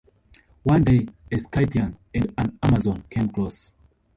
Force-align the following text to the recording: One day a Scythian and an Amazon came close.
One 0.63 0.81
day 0.83 1.05
a 1.31 1.37
Scythian 1.37 1.95
and 2.15 2.33
an 2.39 2.57
Amazon 2.63 3.03
came 3.11 3.29
close. 3.29 3.71